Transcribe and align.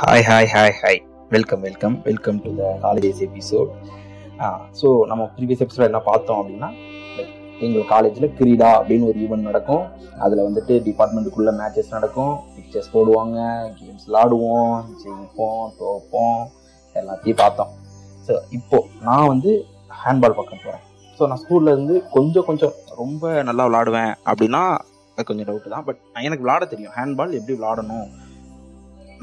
Hi 0.00 0.22
hi 0.26 0.46
hi 0.52 0.74
hi 0.80 0.98
welcome 1.32 1.62
welcome 1.66 1.96
welcome 2.06 2.36
to 2.44 2.50
the 2.58 2.66
college 2.84 3.18
episode 3.26 3.70
so 4.78 4.88
நம்ம 5.10 5.22
previous 5.34 5.62
episode 5.64 5.86
என்ன 5.88 6.00
பார்த்தோம் 6.06 6.38
அப்படின்னா 6.42 6.68
எங்கள் 7.66 7.84
காலேஜில் 7.90 8.26
கிரீடா 8.38 8.68
அப்படின்னு 8.78 9.08
ஒரு 9.10 9.18
ஈவெண்ட் 9.24 9.48
நடக்கும். 9.48 9.82
அதில் 10.26 10.42
வந்துட்டு 10.46 10.76
டிபார்ட்மெண்ட்டுக்குள்ளே 10.86 11.52
மேட்சஸ் 11.58 11.92
நடக்கும். 11.96 12.32
பிக்சர்ஸ் 12.54 12.90
போடுவாங்க 12.94 13.38
கேம்ஸ் 13.80 14.06
விளாடுவோம் 14.08 14.72
ஜெயிப்போம் 15.02 15.66
தோப்போம் 15.80 16.40
எல்லாத்தையும் 16.96 17.40
பார்த்தோம். 17.42 17.74
ஸோ 18.28 18.36
இப்போ 18.58 18.80
நான் 19.08 19.28
வந்து 19.32 19.52
ஹேண்ட்பால் 20.04 20.38
பக்கம் 20.40 20.64
போகிறேன் 20.64 20.84
ஸோ 21.18 21.28
நான் 21.32 21.42
ஸ்கூலில் 21.44 21.74
இருந்து 21.74 21.98
கொஞ்சம் 22.16 22.48
கொஞ்சம் 22.48 22.74
ரொம்ப 23.02 23.34
நல்லா 23.50 23.66
விளாடுவேன் 23.70 24.12
அப்படின்னா 24.30 24.64
அது 25.16 25.28
கொஞ்சம் 25.32 25.50
டவுட்டு 25.50 25.74
தான். 25.76 25.86
பட் 25.90 26.02
எனக்கு 26.26 26.44
விளாட 26.46 26.64
தெரியும். 26.72 26.96
ஹேண்ட்பால் 26.98 27.38
எப்படி 27.38 27.54
விளாடணும்? 27.60 28.08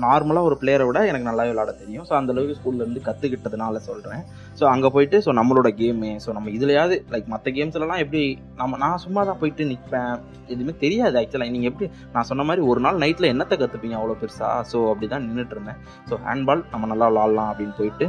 நார்மலாக 0.04 0.48
ஒரு 0.50 0.56
பிளேயரை 0.62 0.86
விட 0.88 1.00
எனக்கு 1.10 1.28
நல்லாவே 1.30 1.52
விளாட 1.52 1.72
தெரியும். 1.82 2.06
ஸோ 2.10 2.14
அந்தளவுக்கு 2.20 2.58
ஸ்கூல்லேருந்து 2.60 3.02
கற்றுக்கிட்டதுனால 3.08 3.82
சொல்கிறேன் 3.88 4.22
ஸோ 4.60 4.64
அங்கே 4.74 4.90
போயிட்டு 4.96 5.18
ஸோ 5.26 5.34
நம்மளோட 5.40 5.70
கேமு 5.80 6.12
ஸோ 6.26 6.30
நம்ம 6.38 6.52
இதுலையாவது 6.58 6.98
லைக் 7.14 7.28
மற்ற 7.34 7.52
கேம்ஸ்லலாம் 7.58 8.04
எப்படி 8.06 8.22
நம்ம 8.62 8.78
நான் 8.84 9.02
சும்மா 9.06 9.24
தான் 9.30 9.40
போயிட்டு 9.42 9.66
நிற்பேன் 9.72 10.14
எதுவுமே 10.54 10.76
தெரியாது 10.86 11.18
ஆக்சுவலாக 11.22 11.54
நீங்கள் 11.56 11.72
எப்படி 11.72 11.90
நான் 12.16 12.30
சொன்ன 12.32 12.46
மாதிரி 12.50 12.64
ஒரு 12.72 12.82
நாள் 12.88 13.02
நைட்டில் 13.06 13.32
என்னத்தை 13.34 13.58
கற்றுப்பீங்க 13.64 13.98
அவ்வளோ 14.00 14.18
பெருசாக 14.24 14.62
ஸோ 14.72 14.80
அப்படி 14.94 15.10
தான் 15.16 15.26
நின்றுட்டு 15.28 15.58
இருந்தேன். 15.58 15.82
ஸோ 16.10 16.16
ஹேண்ட்பால் 16.28 16.64
நம்ம 16.74 16.88
நல்லா 16.94 17.10
விளாட்லாம் 17.12 17.52
அப்படின்னு 17.52 17.76
போயிட்டு 17.82 18.08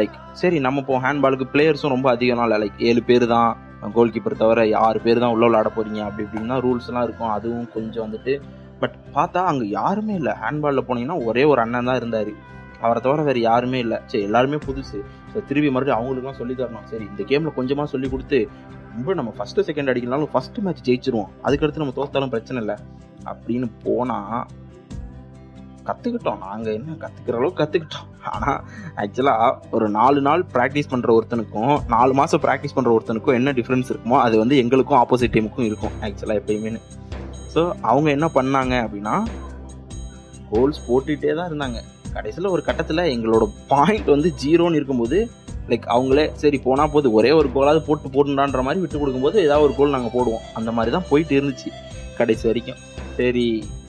லைக் 0.00 0.16
சரி 0.42 0.58
நம்ம 0.66 0.80
இப்போ 0.84 1.00
ஹேண்ட்பாலுக்கு 1.06 1.46
பிளேயர்ஸும் 1.54 1.94
ரொம்ப 1.96 2.08
அதிகம்லாம் 2.14 2.48
இல்லை 2.48 2.60
லைக் 2.64 2.84
ஏழு 2.88 3.02
பேர் 3.10 3.26
தான் 3.34 3.50
கோல் 3.96 4.12
கீப்பர் 4.14 4.40
தவிர 4.40 4.60
ஆறு 4.86 4.98
பேர் 5.04 5.20
தான் 5.24 5.34
உள்ள 5.34 5.44
விளாட 5.48 5.68
போகிறீங்க 5.74 6.00
அப்படி 6.06 6.24
இப்படின்னா 6.26 6.56
ரூல்ஸ்லாம் 6.64 7.04
இருக்கும். 7.06 7.32
அதுவும் 7.36 7.68
கொஞ்சம் 7.74 8.04
வந்துட்டு 8.06 8.32
பட் 8.82 8.96
பார்த்தா 9.16 9.40
அங்கே 9.50 9.66
யாருமே 9.78 10.14
இல்லை. 10.20 10.32
ஹேண்ட்பாலில் 10.42 10.86
போனீங்கன்னா 10.88 11.18
ஒரே 11.28 11.44
ஒரு 11.52 11.60
அண்ணன் 11.64 11.88
தான் 11.90 11.98
இருந்தார். 12.00 12.32
அவரை 12.84 13.00
தவிர 13.06 13.22
வேறு 13.28 13.40
யாருமே 13.50 13.78
இல்லை. 13.84 13.98
சரி 14.10 14.24
எல்லாருமே 14.28 14.58
புதுசு. 14.66 14.98
ஸோ 15.32 15.38
திருப்பி 15.48 15.70
மறுபடியும் 15.74 15.98
அவங்களுக்குலாம் 15.98 16.40
சொல்லி 16.40 16.54
தரணும். 16.60 16.86
சரி 16.92 17.04
இந்த 17.12 17.22
கேமில் 17.30 17.56
கொஞ்சமாக 17.58 17.88
சொல்லி 17.94 18.08
கொடுத்து 18.14 18.38
ரொம்ப 18.94 19.14
நம்ம 19.18 19.32
ஃபஸ்ட்டு 19.38 19.64
செகண்ட் 19.68 19.90
அடிக்கலாலும் 19.92 20.32
ஃபஸ்ட்டு 20.34 20.62
மேட்ச் 20.66 20.86
ஜெயிச்சிருவோம். 20.88 21.32
அதுக்கடுத்து 21.46 21.82
நம்ம 21.84 21.96
தோத்தாலும் 21.98 22.32
பிரச்சனை 22.34 22.60
இல்லை. 22.64 22.76
அப்படின்னு 23.32 23.66
போனால் 23.84 24.46
கற்றுக்கிட்டோம் 25.88 26.40
நாங்கள் 26.46 26.74
என்ன 26.78 26.96
கற்றுக்கிற 27.02 27.36
அளவுக்கு 27.38 27.60
கற்றுக்கிட்டோம் 27.60 28.08
ஆனால் 28.30 28.58
ஆக்சுவலாக 29.02 29.46
ஒரு 29.76 29.86
நாலு 29.98 30.20
நாள் 30.26 30.42
ப்ராக்டிஸ் 30.54 30.90
பண்ணுற 30.92 31.10
ஒருத்தனுக்கும் 31.18 31.74
நாலு 31.94 32.14
மாதம் 32.20 32.42
ப்ராக்டிஸ் 32.46 32.76
பண்ணுற 32.76 32.90
ஒருத்தனுக்கும் 32.96 33.36
என்ன 33.38 33.52
டிஃப்ரென்ஸ் 33.58 33.90
இருக்குமோ 33.92 34.18
அது 34.26 34.36
வந்து 34.42 34.56
எங்களுக்கும் 34.62 35.00
ஆப்போசிட் 35.02 35.34
டீமுக்கும் 35.36 35.68
இருக்கும் 35.70 35.94
ஆக்சுவலாக 36.08 36.40
எப்பயுமே 36.42 36.72
ஸோ 37.54 37.60
அவங்க 37.90 38.08
என்ன 38.16 38.26
பண்ணாங்க 38.38 38.74
அப்படின்னா 38.84 39.14
கோல்ஸ் 40.52 40.80
போட்டுகிட்டே 40.88 41.32
தான் 41.38 41.48
இருந்தாங்க. 41.50 41.78
கடைசியில் 42.16 42.52
ஒரு 42.54 42.62
கட்டத்தில் 42.68 43.10
எங்களோட 43.14 43.44
பாயிண்ட் 43.72 44.08
வந்து 44.14 44.28
ஜீரோன்னு 44.42 44.78
இருக்கும்போது 44.78 45.18
லைக் 45.70 45.86
அவங்களே 45.94 46.24
சரி 46.42 46.58
போனால் 46.66 46.92
போது 46.92 47.06
ஒரே 47.18 47.30
ஒரு 47.38 47.48
கோலாவது 47.56 47.80
போட்டு 47.88 48.12
போட்டுண்டான்ற 48.14 48.60
மாதிரி 48.66 48.82
விட்டு 48.82 49.00
கொடுக்கும்போது 49.00 49.36
ஏதாவது 49.46 49.66
ஒரு 49.66 49.74
கோல் 49.78 49.94
நாங்கள் 49.96 50.14
போடுவோம். 50.14 50.46
அந்த 50.58 50.70
மாதிரி 50.76 50.92
தான் 50.96 51.08
போயிட்டு 51.10 51.34
இருந்துச்சு 51.38 51.70
கடைசி 52.20 52.44
வரைக்கும். 52.50 52.80
சரி 53.18 53.46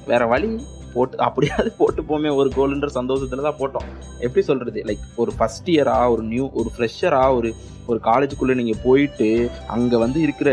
வேறு 0.10 0.28
வழி 0.34 0.50
போட்டு 0.94 1.18
அப்படியாவது 1.28 1.72
போட்டு 1.80 2.02
போமே 2.10 2.30
ஒரு 2.42 2.50
கோல்ன்ற 2.58 2.90
சந்தோஷத்துல 3.00 3.46
தான் 3.48 3.60
போட்டோம். 3.62 3.88
எப்படி 4.26 4.44
சொல்றது? 4.52 4.80
லைக் 4.90 5.04
ஒரு 5.24 5.32
ஃபர்ஸ்ட் 5.38 5.70
இயரா 5.76 5.98
ஒரு 6.14 6.24
நியூ 6.34 6.46
ஒரு 6.62 6.72
ஃப்ரெஷரா 6.76 7.24
ஒரு 7.40 7.52
ஒரு 7.92 8.00
காலேஜுக்குள்ள 8.08 8.54
நீங்கள் 8.58 8.82
போயிட்டு 8.84 9.28
அங்கே 9.76 9.98
வந்து 10.04 10.20
இருக்கிற 10.26 10.50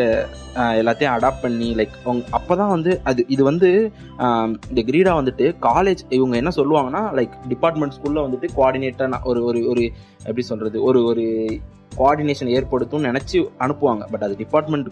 எல்லாத்தையும் 0.80 1.14
அடாப்ட் 1.14 1.42
பண்ணி 1.44 1.68
லைக் 1.80 1.96
அப்போ 2.38 2.52
தான் 2.60 2.72
வந்து 2.74 2.92
அது 3.10 3.20
இது 3.34 3.42
வந்து 3.50 3.68
இந்த 4.70 4.82
கிரீடா 4.90 5.12
வந்துட்டு 5.20 5.46
காலேஜ் 5.68 6.02
இவங்க 6.18 6.36
என்ன 6.42 6.52
சொல்லுவாங்கன்னா 6.58 7.02
லைக் 7.18 7.34
டிபார்ட்மெண்ட் 7.52 7.96
ஸ்கூல்ல 7.96 8.24
வந்துட்டு 8.26 8.48
கோஆர்டினேட்டர் 8.56 9.18
ஒரு 9.30 9.42
ஒரு 9.50 9.62
ஒரு 9.72 9.84
எப்படி 10.28 10.44
சொல்கிறது 10.50 10.78
ஒரு 10.90 11.02
ஒரு 11.10 11.26
கோஆர்டினேஷன் 11.98 12.54
ஏற்படுத்தும்னு 12.56 13.10
நினச்சி 13.10 13.36
அனுப்புவாங்க. 13.66 14.04
பட் 14.12 14.24
அது 14.28 14.34
டிபார்ட்மெண்ட் 14.44 14.88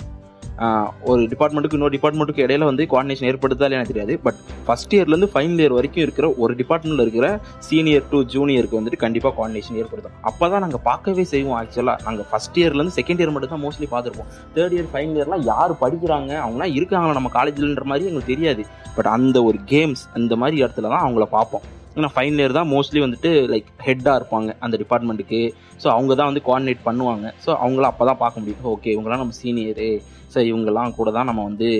ஒரு 1.11 1.23
டிபார்ட்மெண்ட்டுக்கு 1.31 1.77
இன்னொரு 1.79 1.95
டிபார்ட்மெண்ட்டுக்கு 1.97 2.45
இடையில 2.47 2.67
வந்து 2.71 2.85
கோஆர்டினேஷன் 2.91 3.29
ஏற்படுத்தா 3.31 3.69
எனக்கு 3.77 3.93
தெரியாது. 3.93 4.15
பட் 4.27 4.39
ஃபஸ்ட் 4.67 4.95
இயர்லேருந்து 4.97 5.29
ஃபைனல் 5.33 5.61
இயர் 5.63 5.75
வரைக்கும் 5.79 6.05
இருக்கிற 6.07 6.27
ஒரு 6.43 6.53
டிபார்ட்மெண்ட்டில் 6.61 7.05
இருக்கிற 7.07 7.29
சீனியர் 7.69 8.09
டு 8.13 8.21
ஜூனியருக்கு 8.35 8.79
வந்துட்டு 8.81 9.01
கண்டிப்பாக 9.05 9.35
கோஆர்டினேஷன் 9.39 9.79
ஏற்படுத்தும் 9.83 10.17
அப்போ 10.31 10.49
தான் 10.55 10.65
நாங்கள் 10.67 10.85
பார்க்கவே 10.91 11.25
செய்வோம் 11.33 11.57
ஆக்சுவலாக 11.61 12.07
நாங்கள் 12.07 12.29
ஃபஸ்ட் 12.31 12.59
இயர்லேருந்து 12.63 12.97
செகண்ட் 13.01 13.23
இயர் 13.23 13.35
மட்டும் 13.37 13.55
தான் 13.55 13.65
மோஸ்ட்லி 13.67 13.89
பார்த்துருப்போம். 13.95 14.31
தேர்ட் 14.57 14.77
இயர் 14.79 14.91
ஃபைனல் 14.95 15.19
இயர்லாம் 15.21 15.47
யார் 15.53 15.79
படிக்கிறாங்க? 15.85 16.33
அவங்களாம் 16.45 16.77
இருக்காங்களா? 16.79 17.19
நம்ம 17.21 17.33
காலேஜ்லன்ற 17.39 17.87
மாதிரி 17.93 18.09
எங்களுக்கு 18.11 18.35
தெரியாது. 18.35 18.65
பட் 18.97 19.13
அந்த 19.17 19.43
ஒரு 19.51 19.61
கேம்ஸ் 19.75 20.05
அந்த 20.19 20.37
மாதிரி 20.37 20.63
இடத்துல 20.65 20.91
தான் 20.95 21.07
அவங்கள 21.07 21.27
பார்ப்போம். 21.39 21.67
ஏன்னா 21.97 22.09
ஃபைனல் 22.15 22.41
இயர் 22.43 22.57
தான் 22.59 22.71
மோஸ்ட்லி 22.75 23.01
வந்துட்டு 23.05 23.31
லைக் 23.53 23.69
ஹெட்டாக 23.87 24.19
இருப்பாங்க 24.21 24.51
அந்த 24.65 24.77
டிபார்ட்மெண்ட்டுக்கு 24.83 25.41
ஸோ 25.83 25.87
அவங்க 25.97 26.13
தான் 26.21 26.31
வந்து 26.31 26.43
கோஆர்டினேட் 26.49 26.83
பண்ணுவாங்க. 26.89 27.27
ஸோ 27.45 27.51
அவங்களாம் 27.63 27.93
அப்போ 27.93 28.07
தான் 28.11 28.21
பார்க்க 28.25 28.43
முடியும். 28.43 28.65
ஓகே 28.75 28.93
இவங்களாம் 28.95 29.23
நம்ம 29.23 29.37
சீனியரு 29.43 29.91
ஸோ 30.35 30.39
இவங்கெல்லாம் 30.51 30.97
கூட 30.99 31.11
தான் 31.19 31.29
நம்ம 31.31 31.45
வந்து 31.51 31.71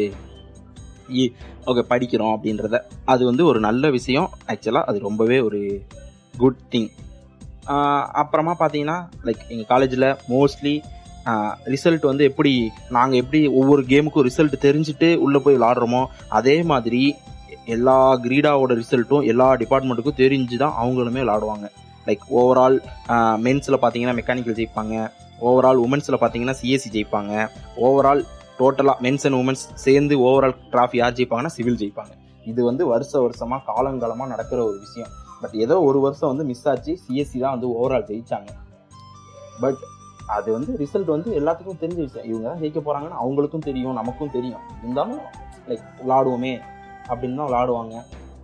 ஓகே 1.71 1.83
படிக்கிறோம் 1.93 2.35
அப்படின்றத. 2.37 2.77
அது 3.13 3.23
வந்து 3.31 3.43
ஒரு 3.51 3.59
நல்ல 3.69 3.91
விஷயம். 3.99 4.29
ஆக்சுவலாக 4.53 4.89
அது 4.91 4.99
ரொம்பவே 5.09 5.39
ஒரு 5.49 5.61
குட் 6.43 6.63
திங் 6.75 6.91
அப்புறமா 8.23 8.53
பார்த்தீங்கன்னா 8.61 8.99
லைக் 9.27 9.45
எங்கள் 9.53 9.71
காலேஜில் 9.73 10.09
மோஸ்ட்லி 10.33 10.75
ரிசல்ட் 11.75 12.05
வந்து 12.09 12.25
எப்படி 12.31 12.51
நாங்கள் 12.97 13.21
எப்படி 13.23 13.41
ஒவ்வொரு 13.61 13.83
கேமுக்கும் 13.93 14.27
ரிசல்ட் 14.29 14.57
தெரிஞ்சுட்டு 14.65 15.09
உள்ளே 15.27 15.39
போய் 15.45 15.57
விளாடுறோமோ 15.57 16.03
அதே 16.39 16.57
மாதிரி 16.73 17.03
எல்லா 17.75 17.97
கிரீடாவோட 18.25 18.73
ரிசல்ட்டும் 18.81 19.27
எல்லா 19.33 19.49
டிபார்ட்மெண்ட்டுக்கும் 19.63 20.21
தெரிஞ்சு 20.23 20.57
தான் 20.63 20.77
அவங்களுமே 20.83 21.21
விளாடுவாங்க 21.25 21.67
லைக் 22.09 22.25
ஓவரால் 22.39 22.77
மென்ஸில் 23.45 23.81
பார்த்தீங்கன்னா 23.83 24.17
மெக்கானிக்கல் 24.19 24.57
ஜெயிப்பாங்க. 24.59 24.95
ஓவரால் 25.49 25.81
உமன்ஸில் 25.87 26.19
பார்த்தீங்கன்னா 26.23 26.57
சிஎஸ்சி 26.61 26.91
ஜெயிப்பாங்க. 26.97 27.33
ஓவரால் 27.87 28.23
டோட்டலாக 28.59 29.03
மென்ஸ் 29.05 29.25
அண்ட் 29.29 29.39
உமன்ஸ் 29.43 29.65
சேர்ந்து 29.85 30.15
ஓவரால் 30.27 30.57
ட்ராஃபி 30.73 30.99
யார் 31.01 31.17
ஜெயிப்பாங்கன்னா 31.19 31.55
சிவில் 31.57 31.81
ஜெயிப்பாங்க. 31.83 32.13
இது 32.53 32.61
வந்து 32.69 32.83
வருஷ 32.93 33.13
வருஷமாக 33.27 33.63
காலங்காலமாக 33.71 34.29
நடக்கிற 34.35 34.59
ஒரு 34.69 34.79
விஷயம். 34.85 35.13
பட் 35.43 35.57
ஏதோ 35.65 35.77
ஒரு 35.89 35.99
வருஷம் 36.07 36.31
வந்து 36.33 36.45
மிஸ் 36.51 36.67
ஆச்சு 36.73 36.93
சிஎஸ்சி 37.07 37.39
தான் 37.45 37.55
வந்து 37.57 37.71
ஓவரால் 37.79 38.07
ஜெயிச்சாங்க. 38.11 38.51
பட் 39.65 39.81
அது 40.37 40.49
வந்து 40.57 40.73
ரிசல்ட் 40.83 41.11
வந்து 41.15 41.31
எல்லாத்துக்கும் 41.39 41.81
தெரிஞ்ச 41.83 42.01
விஷயம் 42.07 42.29
இவங்க 42.31 42.47
தான் 42.51 42.61
ஜெயிக்க 42.63 42.79
போகிறாங்கன்னு 42.85 43.19
அவங்களுக்கும் 43.23 43.67
தெரியும் 43.69 43.99
நமக்கும் 44.01 44.33
தெரியும். 44.37 44.63
இருந்தாலும் 44.83 45.21
லைக் 45.71 45.85
விளாடுவோமே 46.03 46.53
அப்படின்னு 47.11 47.39
தான் 47.41 47.49
விளாடுவாங்க. 47.51 47.95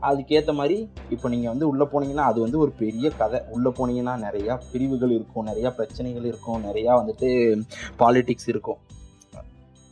அதுக்கேற்ற 0.09 0.53
மாதிரி 0.59 0.77
இப்போ 1.15 1.27
நீங்கள் 1.33 1.53
வந்து 1.53 1.67
உள்ளே 1.71 1.87
போனீங்கன்னா 1.93 2.27
அது 2.31 2.39
வந்து 2.45 2.59
ஒரு 2.65 2.73
பெரிய 2.83 3.07
கதை. 3.21 3.39
உள்ளே 3.55 3.71
போனீங்கன்னா 3.79 4.15
நிறையா 4.27 4.55
பிரிவுகள் 4.73 5.13
இருக்கும் 5.17 5.49
நிறையா 5.51 5.71
பிரச்சனைகள் 5.79 6.29
இருக்கும் 6.31 6.61
நிறையா 6.69 6.93
வந்துட்டு 7.01 7.29
பாலிட்டிக்ஸ் 8.03 8.49
இருக்கும். 8.53 8.79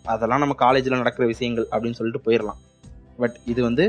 அதெல்லாம் 0.05 0.43
நம்ம 0.43 0.55
காலேஜில் 0.65 1.01
நடக்கிற 1.03 1.25
விஷயங்கள் 1.33 1.67
அப்படின்னு 1.73 1.99
சொல்லிட்டு 2.01 2.25
போயிடலாம் 2.27 2.61
பட் 3.23 3.37
இது 3.53 3.61
வந்து 3.69 3.85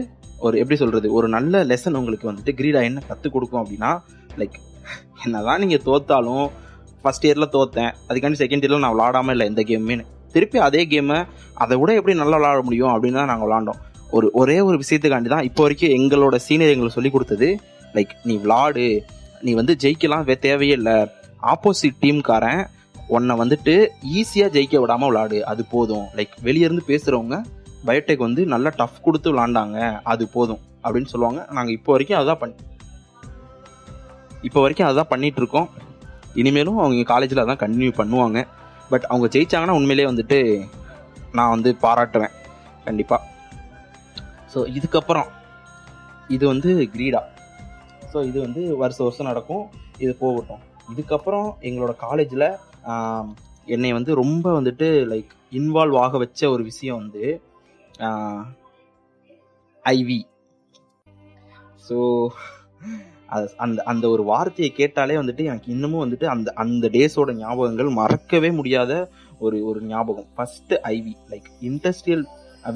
ஒரு 0.46 0.56
எப்படி 0.62 0.78
சொல்கிறது 0.82 1.08
ஒரு 1.18 1.28
நல்ல 1.36 1.64
லெசன் 1.72 1.98
உங்களுக்கு 2.00 2.30
வந்துட்டு 2.30 2.54
கிரீடா 2.60 2.82
என்ன 2.90 3.04
கற்றுக் 3.10 3.36
கொடுக்கும் 3.36 3.62
அப்படின்னா 3.64 3.92
லைக் 4.42 4.58
என்னதான் 5.26 5.62
நீங்கள் 5.64 5.84
தோத்தாலும் 5.88 6.46
ஃபஸ்ட் 7.02 7.26
இயரில் 7.28 7.54
தோத்தேன் 7.56 7.92
அதுக்காண்டி 8.10 8.40
செகண்ட் 8.42 8.64
இயரில் 8.66 8.84
நான் 8.86 8.94
விளாடாமல் 8.96 9.34
இல்லை 9.36 9.46
எந்த 9.52 9.64
கேமுமே 9.70 9.98
திருப்பி 10.34 10.58
அதே 10.68 10.82
கேமை 10.94 11.20
அதை 11.64 11.76
விட 11.82 11.92
எப்படி 12.00 12.16
நல்லா 12.22 12.38
விளாட 12.40 12.62
முடியும் 12.68 12.92
அப்படின்னு 12.94 13.20
தான் 13.22 13.32
நாங்கள் 13.32 13.48
விளாண்டோம். 13.48 13.80
ஒரு 14.10 14.30
ஒரே 14.34 14.62
ஒரு 14.62 14.78
விஷயத்துக்காண்டி 14.78 15.28
தான் 15.28 15.42
இப்போ 15.42 15.64
வரைக்கும் 15.64 15.90
எங்களோட 15.90 16.36
சீனியர் 16.36 16.72
எங்களுக்கு 16.72 16.96
சொல்லி 16.96 17.10
கொடுத்தது 17.10 17.60
லைக் 17.94 18.14
நீ 18.24 18.38
விளாடு 18.38 18.86
நீ 19.42 19.54
வந்து 19.54 19.76
ஜெயிக்கலாம் 19.80 20.24
வே- 20.26 20.40
தேவையே 20.40 20.74
இல்லை. 20.74 20.96
ஆப்போசிட் 21.44 22.00
டீம்காரன் 22.02 22.62
உன்னை 23.08 23.36
வந்துட்டு 23.38 23.74
ஈஸியாக 24.14 24.54
ஜெயிக்க 24.54 24.80
விடாமல் 24.80 25.10
விளாடு 25.12 25.40
அது 25.42 25.66
போதும். 25.66 26.06
லைக் 26.16 26.34
வெளியேருந்து 26.44 26.84
பேசுகிறவங்க 26.88 27.36
பயோடெக் 27.86 28.18
வந்து 28.18 28.46
நல்லா 28.46 28.72
டஃப் 28.76 29.02
கொடுத்து 29.02 29.34
விளாண்டாங்க 29.34 29.78
அது 30.04 30.28
போதும் 30.28 30.60
அப்படின்னு 30.84 31.06
சொல்லுவாங்க. 31.06 31.48
நாங்கள் 31.52 31.74
இப்போ 31.74 31.92
வரைக்கும் 31.92 32.20
அதான் 32.20 32.38
பண்ணி 32.38 32.56
இப்போ 34.42 34.62
வரைக்கும் 34.62 34.88
அதான் 34.88 35.08
பண்ணிட்டு 35.10 35.42
இருக்கோம். 35.42 35.70
இனிமேலும் 36.34 36.78
அவங்க 36.78 37.04
காலேஜில் 37.04 37.44
அதான் 37.44 37.62
கண்டினியூ 37.64 37.94
பண்ணுவாங்க. 37.98 38.40
பட் 38.90 39.04
அவங்க 39.04 39.40
ஜெயிச்சாங்கன்னா 39.40 39.70
உண்மையிலேயே 39.70 40.10
வந்துட்டு 40.10 40.40
நான் 41.32 41.50
வந்து 41.50 41.76
பாராட்டுவேன் 41.82 42.36
கண்டிப்பாக 42.86 43.22
ஸோ 44.54 44.60
இதுக்கப்புறம் 44.78 45.30
இது 46.36 46.44
வந்து 46.54 46.70
கிரீடா. 46.94 47.22
ஸோ 48.12 48.18
இது 48.30 48.38
வந்து 48.46 48.62
வருஷம் 48.82 49.08
வருஷம் 49.08 49.30
நடக்கும். 49.32 49.64
இது 50.04 50.12
போகட்டும். 50.24 50.64
இதுக்கப்புறம் 50.94 51.48
எங்களோட 51.68 51.94
காலேஜில் 52.06 52.48
என்னை 53.76 53.90
வந்து 53.98 54.12
ரொம்ப 54.22 54.46
வந்துட்டு 54.58 54.88
லைக் 55.12 55.32
இன்வால்வ் 55.60 55.98
ஆக 56.04 56.18
வச்ச 56.24 56.50
ஒரு 56.54 56.64
விஷயம் 56.70 57.00
வந்து 57.02 57.26
ஐவி 59.86 60.22
ஸோ 61.88 61.98
அது 63.36 63.48
அந்த 63.64 63.80
அந்த 63.92 64.06
ஒரு 64.14 64.24
வார்த்தையை 64.32 64.70
கேட்டாலே 64.80 65.16
வந்துட்டு 65.22 65.44
எனக்கு 65.50 65.70
இன்னமும் 65.76 66.04
வந்துட்டு 66.04 66.28
அந்த 66.34 66.50
அந்த 66.64 66.86
டேஸோட 66.96 67.34
ஞாபகங்கள் 67.42 67.90
மறக்கவே 68.00 68.50
முடியாத 68.60 68.92
ஒரு 69.46 69.58
ஒரு 69.70 69.80
ஞாபகம். 69.92 70.30
ஃபஸ்ட்டு 70.38 70.80
ஐவி 70.96 71.14
லைக் 71.34 71.50
இண்டஸ்ட்ரியல் 71.70 72.26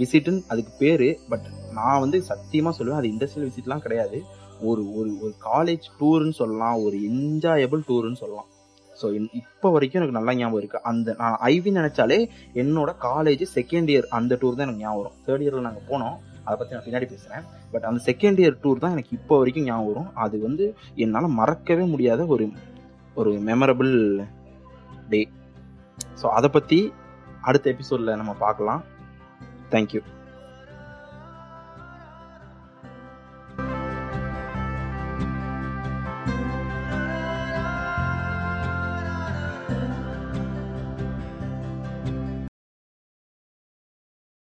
விசிட்டுன்னு 0.01 0.43
அதுக்கு 0.51 0.71
பேர் 0.81 1.07
பட் 1.31 1.47
நான் 1.79 2.01
வந்து 2.03 2.17
சத்தியமாக 2.31 2.73
சொல்லுவேன் 2.77 3.01
அது 3.01 3.11
இண்டஸ்ட்ரியல் 3.13 3.49
விசிட்லாம் 3.49 3.83
கிடையாது. 3.85 4.17
ஒரு 4.69 4.83
ஒரு 4.99 5.11
ஒரு 5.23 5.33
காலேஜ் 5.47 5.85
டூர்னு 5.99 6.35
சொல்லலாம் 6.41 6.75
ஒரு 6.85 6.97
என்ஜாயபிள் 7.09 7.81
டூர்னு 7.89 8.21
சொல்லலாம். 8.23 8.49
ஸோ 8.99 9.07
இப்போ 9.39 9.67
வரைக்கும் 9.75 9.99
எனக்கு 9.99 10.17
நல்லா 10.17 10.33
ஞாபகம் 10.39 10.59
இருக்குது 10.61 10.85
அந்த 10.89 11.15
நான் 11.21 11.37
ஐவி 11.53 11.71
நினச்சாலே 11.77 12.19
என்னோட 12.61 12.91
காலேஜ் 13.07 13.43
செகண்ட் 13.57 13.89
இயர் 13.93 14.07
அந்த 14.17 14.33
டூர் 14.41 14.57
தான் 14.57 14.67
எனக்கு 14.67 14.83
ஞாபகம் 14.85 15.01
வரும். 15.01 15.17
தேர்ட் 15.25 15.43
இயரில் 15.45 15.67
நாங்கள் 15.67 15.87
போனோம் 15.89 16.17
அதை 16.45 16.55
பற்றி 16.59 16.75
நான் 16.75 16.85
பின்னாடி 16.87 17.07
பேசுகிறேன் 17.13 17.45
பட் 17.73 17.85
அந்த 17.89 17.99
செகண்ட் 18.09 18.39
இயர் 18.43 18.59
டூர் 18.63 18.83
தான் 18.83 18.95
எனக்கு 18.95 19.15
இப்போ 19.19 19.33
வரைக்கும் 19.41 19.67
ஞாபகம் 19.69 19.89
வரும். 19.91 20.09
அது 20.25 20.35
வந்து 20.47 20.65
என்னால் 21.05 21.35
மறக்கவே 21.39 21.85
முடியாத 21.93 22.21
ஒரு 22.35 22.47
ஒரு 23.21 23.31
மெமரபிள் 23.49 23.93
டே 25.13 25.21
ஸோ 26.21 26.27
அதை 26.37 26.49
பற்றி 26.57 26.79
அடுத்த 27.49 27.65
எபிசோடில் 27.75 28.19
நம்ம 28.21 28.33
பார்க்கலாம். 28.45 28.83
தேங்க்யூ 29.73 30.01